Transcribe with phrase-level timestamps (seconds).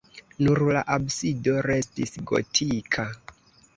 [0.45, 3.07] Nur la absido restis gotika.